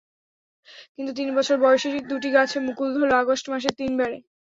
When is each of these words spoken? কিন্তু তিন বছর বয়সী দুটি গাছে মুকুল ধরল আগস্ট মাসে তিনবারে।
কিন্তু 0.95 1.11
তিন 1.17 1.29
বছর 1.37 1.55
বয়সী 1.63 1.89
দুটি 2.11 2.29
গাছে 2.35 2.57
মুকুল 2.67 2.89
ধরল 2.95 3.11
আগস্ট 3.21 3.45
মাসে 3.51 3.69
তিনবারে। 3.79 4.17